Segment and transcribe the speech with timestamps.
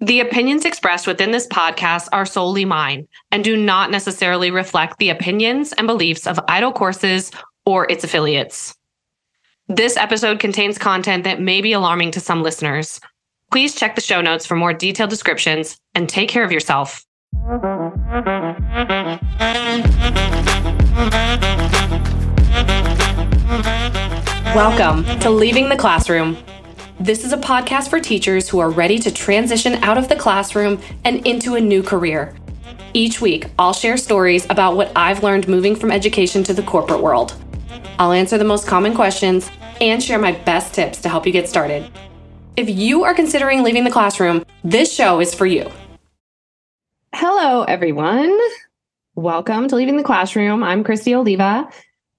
[0.00, 5.10] The opinions expressed within this podcast are solely mine and do not necessarily reflect the
[5.10, 7.32] opinions and beliefs of IDOL Courses
[7.66, 8.76] or its affiliates.
[9.66, 13.00] This episode contains content that may be alarming to some listeners.
[13.50, 17.04] Please check the show notes for more detailed descriptions and take care of yourself.
[24.54, 26.36] Welcome to Leaving the Classroom.
[27.00, 30.80] This is a podcast for teachers who are ready to transition out of the classroom
[31.04, 32.34] and into a new career.
[32.92, 37.00] Each week, I'll share stories about what I've learned moving from education to the corporate
[37.00, 37.40] world.
[38.00, 39.48] I'll answer the most common questions
[39.80, 41.88] and share my best tips to help you get started.
[42.56, 45.70] If you are considering leaving the classroom, this show is for you.
[47.14, 48.36] Hello, everyone.
[49.14, 50.64] Welcome to Leaving the Classroom.
[50.64, 51.68] I'm Kristi Oliva.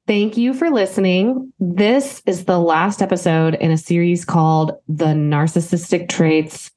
[0.09, 1.53] Thank you for listening.
[1.59, 6.71] This is the last episode in a series called The Narcissistic Traits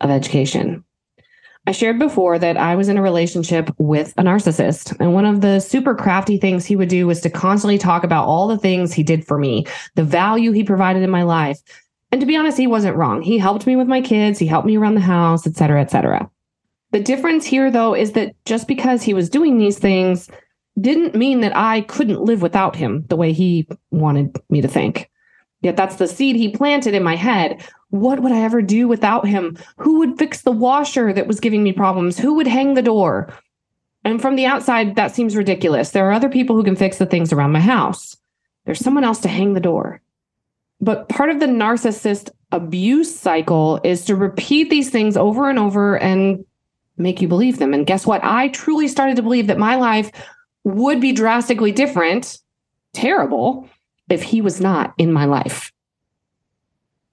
[0.00, 0.82] of Education.
[1.66, 5.42] I shared before that I was in a relationship with a narcissist, and one of
[5.42, 8.94] the super crafty things he would do was to constantly talk about all the things
[8.94, 11.58] he did for me, the value he provided in my life.
[12.10, 13.20] And to be honest, he wasn't wrong.
[13.20, 15.90] He helped me with my kids, he helped me around the house, et cetera, et
[15.90, 16.30] cetera.
[16.92, 20.30] The difference here, though, is that just because he was doing these things,
[20.80, 25.10] didn't mean that I couldn't live without him the way he wanted me to think.
[25.60, 27.64] Yet that's the seed he planted in my head.
[27.90, 29.58] What would I ever do without him?
[29.78, 32.18] Who would fix the washer that was giving me problems?
[32.18, 33.32] Who would hang the door?
[34.04, 35.90] And from the outside, that seems ridiculous.
[35.90, 38.16] There are other people who can fix the things around my house.
[38.64, 40.00] There's someone else to hang the door.
[40.80, 45.98] But part of the narcissist abuse cycle is to repeat these things over and over
[45.98, 46.44] and
[46.96, 47.74] make you believe them.
[47.74, 48.22] And guess what?
[48.22, 50.12] I truly started to believe that my life
[50.68, 52.38] would be drastically different,
[52.92, 53.68] terrible,
[54.10, 55.72] if he was not in my life.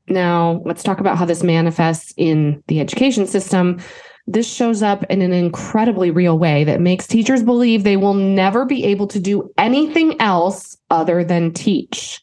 [0.08, 3.80] Now, let's talk about how this manifests in the education system.
[4.28, 8.66] This shows up in an incredibly real way that makes teachers believe they will never
[8.66, 12.22] be able to do anything else other than teach.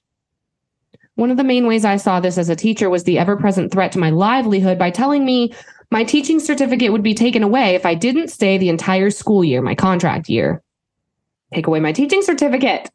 [1.14, 3.72] One of the main ways I saw this as a teacher was the ever present
[3.72, 5.54] threat to my livelihood by telling me
[5.90, 9.62] my teaching certificate would be taken away if I didn't stay the entire school year,
[9.62, 10.62] my contract year
[11.52, 12.90] take away my teaching certificate.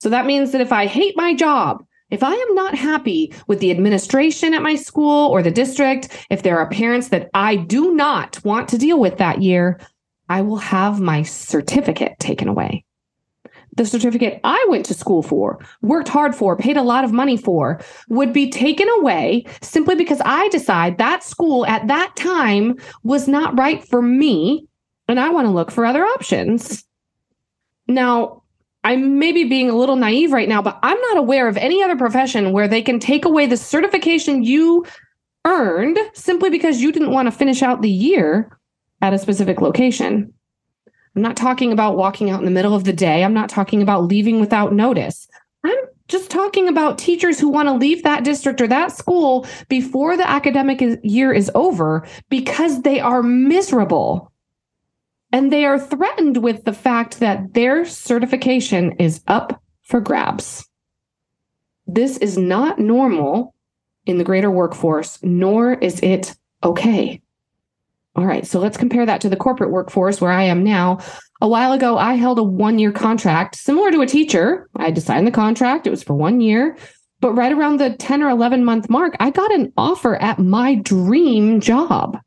[0.00, 3.60] So that means that if I hate my job, if I am not happy with
[3.60, 7.94] the administration at my school or the district, if there are parents that I do
[7.94, 9.78] not want to deal with that year,
[10.28, 12.84] I will have my certificate taken away.
[13.76, 17.36] The certificate I went to school for, worked hard for, paid a lot of money
[17.36, 23.28] for, would be taken away simply because I decide that school at that time was
[23.28, 24.66] not right for me
[25.06, 26.84] and I want to look for other options.
[27.88, 28.42] Now,
[28.84, 31.82] I may be being a little naive right now, but I'm not aware of any
[31.82, 34.86] other profession where they can take away the certification you
[35.44, 38.58] earned simply because you didn't want to finish out the year
[39.00, 40.32] at a specific location.
[41.16, 43.24] I'm not talking about walking out in the middle of the day.
[43.24, 45.26] I'm not talking about leaving without notice.
[45.64, 45.76] I'm
[46.06, 50.28] just talking about teachers who want to leave that district or that school before the
[50.28, 54.32] academic year is over because they are miserable
[55.32, 60.66] and they are threatened with the fact that their certification is up for grabs.
[61.86, 63.54] This is not normal
[64.06, 67.20] in the greater workforce, nor is it okay.
[68.16, 70.98] All right, so let's compare that to the corporate workforce where I am now.
[71.40, 74.68] A while ago, I held a one year contract similar to a teacher.
[74.76, 76.76] I had to sign the contract, it was for one year.
[77.20, 80.76] But right around the 10 or 11 month mark, I got an offer at my
[80.76, 82.18] dream job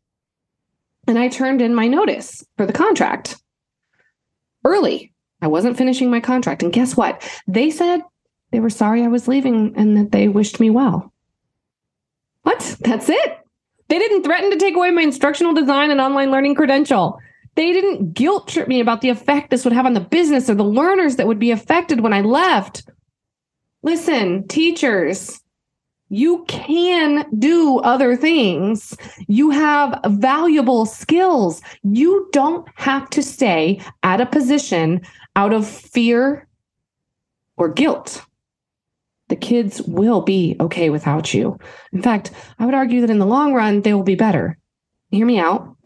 [1.12, 3.38] and I turned in my notice for the contract
[4.64, 5.14] early.
[5.42, 6.64] I wasn't finishing my contract.
[6.64, 7.22] And guess what?
[7.48, 8.02] They said
[8.52, 11.12] they were sorry I was leaving and that they wished me well.
[12.44, 12.78] What?
[12.80, 13.38] That's it.
[13.90, 17.20] They didn't threaten to take away my instructional design and online learning credential.
[17.56, 20.56] They didn't guilt trip me about the effect this would have on the business or
[20.56, 22.90] the learners that would be affected when I left.
[23.84, 25.41] Listen, teachers,
[26.12, 28.96] you can do other things.
[29.28, 31.62] You have valuable skills.
[31.84, 35.02] You don't have to stay at a position
[35.38, 36.50] out of fear
[37.56, 38.26] or guilt.
[39.30, 41.58] The kids will be okay without you.
[41.94, 44.58] In fact, I would argue that in the long run, they will be better.
[45.12, 45.78] Hear me out.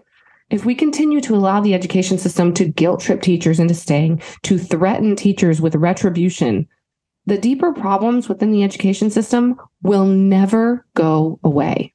[0.50, 4.58] If we continue to allow the education system to guilt trip teachers into staying, to
[4.58, 6.68] threaten teachers with retribution,
[7.26, 11.94] the deeper problems within the education system will never go away.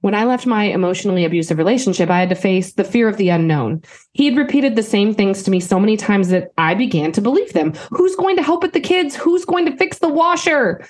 [0.00, 3.28] When I left my emotionally abusive relationship, I had to face the fear of the
[3.28, 3.82] unknown.
[4.12, 7.20] He had repeated the same things to me so many times that I began to
[7.20, 7.72] believe them.
[7.90, 9.14] Who's going to help with the kids?
[9.14, 10.84] Who's going to fix the washer?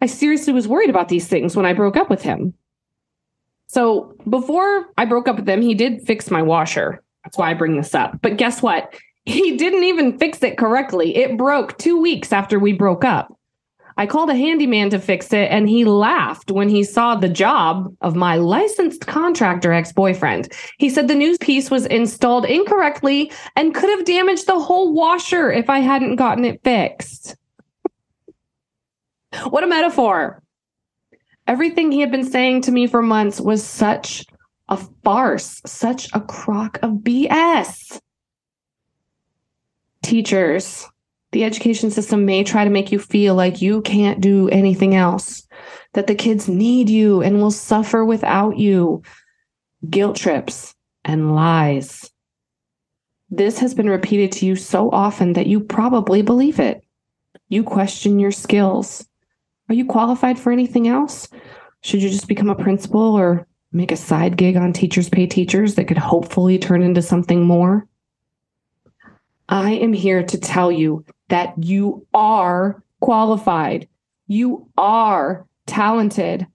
[0.00, 2.54] I seriously was worried about these things when I broke up with him.
[3.68, 7.04] So before I broke up with him, he did fix my washer.
[7.24, 8.20] That's why I bring this up.
[8.22, 8.92] But guess what?
[9.26, 11.16] He didn't even fix it correctly.
[11.16, 13.36] It broke two weeks after we broke up.
[13.98, 17.92] I called a handyman to fix it, and he laughed when he saw the job
[18.02, 20.52] of my licensed contractor ex boyfriend.
[20.78, 25.50] He said the news piece was installed incorrectly and could have damaged the whole washer
[25.50, 27.36] if I hadn't gotten it fixed.
[29.48, 30.42] what a metaphor.
[31.46, 34.24] Everything he had been saying to me for months was such
[34.68, 38.00] a farce, such a crock of BS.
[40.06, 40.86] Teachers,
[41.32, 45.44] the education system may try to make you feel like you can't do anything else,
[45.94, 49.02] that the kids need you and will suffer without you.
[49.90, 52.08] Guilt trips and lies.
[53.30, 56.84] This has been repeated to you so often that you probably believe it.
[57.48, 59.08] You question your skills.
[59.68, 61.26] Are you qualified for anything else?
[61.80, 65.74] Should you just become a principal or make a side gig on Teachers Pay Teachers
[65.74, 67.88] that could hopefully turn into something more?
[69.48, 73.88] I am here to tell you that you are qualified,
[74.26, 76.46] you are talented,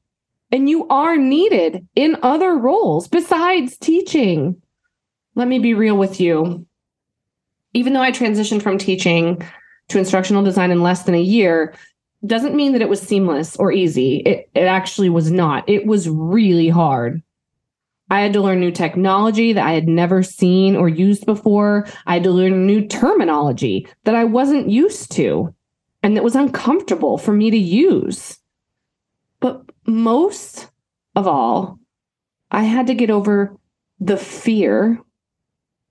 [0.52, 4.62] and you are needed in other roles besides teaching.
[5.36, 6.66] Let me be real with you.
[7.74, 9.42] Even though I transitioned from teaching
[9.88, 11.74] to instructional design in less than a year,
[12.26, 14.18] doesn't mean that it was seamless or easy.
[14.18, 15.68] It, it actually was not.
[15.68, 17.22] It was really hard.
[18.12, 21.88] I had to learn new technology that I had never seen or used before.
[22.06, 25.56] I had to learn new terminology that I wasn't used to
[26.04, 28.38] and that was uncomfortable for me to use.
[29.40, 30.70] But most
[31.16, 31.80] of all,
[32.52, 33.56] I had to get over
[34.02, 35.00] the fear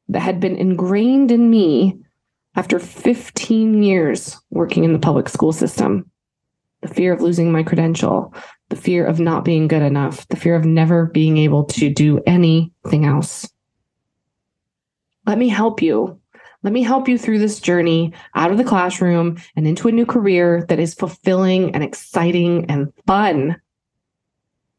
[0.08, 2.00] that had been ingrained in me
[2.54, 6.10] after 15 years working in the public school system
[6.82, 8.34] the fear of losing my credential,
[8.68, 12.20] the fear of not being good enough, the fear of never being able to do
[12.26, 13.48] anything else.
[15.26, 16.18] Let me help you.
[16.62, 20.04] Let me help you through this journey out of the classroom and into a new
[20.04, 23.56] career that is fulfilling and exciting and fun.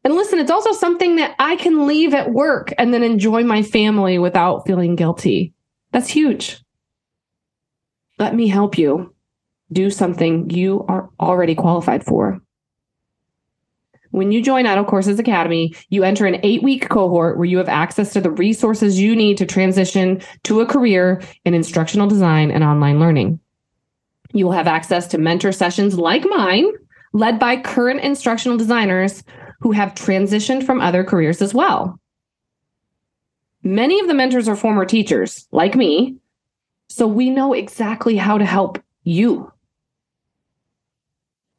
[0.04, 3.62] And listen, it's also something that I can leave at work and then enjoy my
[3.62, 5.54] family without feeling guilty.
[5.92, 6.60] That's huge.
[8.18, 9.11] Let me help you
[9.72, 12.40] do something you are already qualified for.
[14.10, 17.68] When you join IDOL Courses Academy, you enter an eight week cohort where you have
[17.68, 22.62] access to the resources you need to transition to a career in instructional design and
[22.62, 23.40] online learning.
[24.34, 26.66] You will have access to mentor sessions like mine,
[27.14, 29.24] led by current instructional designers
[29.60, 31.98] who have transitioned from other careers as well.
[33.62, 36.16] Many of the mentors are former teachers, like me,
[36.88, 39.51] so we know exactly how to help you.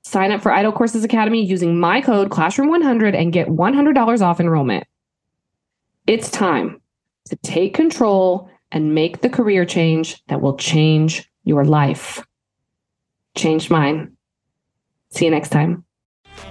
[0.03, 4.85] Sign up for IDOL Courses Academy using my code Classroom100 and get $100 off enrollment.
[6.07, 6.81] It's time
[7.25, 12.25] to take control and make the career change that will change your life.
[13.35, 14.15] Change mine.
[15.11, 15.85] See you next time.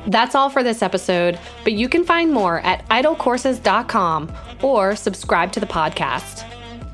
[0.06, 4.32] That's all for this episode, but you can find more at idolcourses.com
[4.62, 6.48] or subscribe to the podcast.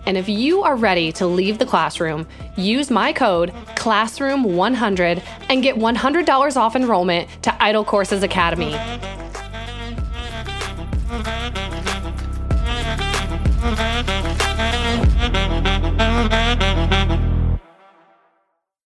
[0.08, 2.26] And if you are ready to leave the classroom,
[2.56, 8.72] use my code Classroom100 and get $100 off enrollment to IDOL Courses Academy.